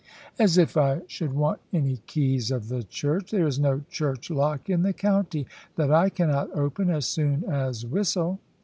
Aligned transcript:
"As 0.39 0.57
if 0.57 0.77
I 0.77 1.03
should 1.05 1.31
want 1.31 1.59
any 1.71 1.97
keys 2.07 2.49
of 2.49 2.69
the 2.69 2.81
church! 2.81 3.29
There 3.29 3.45
is 3.45 3.59
no 3.59 3.83
church 3.91 4.31
lock 4.31 4.67
in 4.67 4.81
the 4.81 4.93
county 4.93 5.45
that 5.75 5.91
I 5.91 6.09
cannot 6.09 6.49
open, 6.57 6.89
as 6.89 7.05
soon 7.05 7.43
as 7.43 7.85
whistle." 7.85 8.39